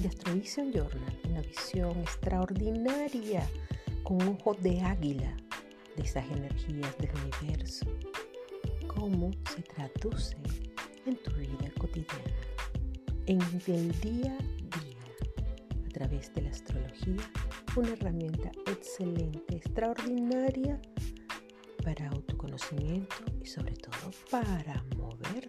[0.00, 3.48] nuestro Vision Journal una visión extraordinaria
[4.02, 5.36] con un ojo de águila
[5.96, 7.86] de esas energías del universo.
[8.86, 10.36] Cómo se traduce
[11.06, 12.36] en tu vida cotidiana,
[13.26, 15.06] en el día a día,
[15.86, 17.30] a través de la astrología,
[17.76, 20.80] una herramienta excelente, extraordinaria
[21.82, 25.45] para autoconocimiento y sobre todo para moverte.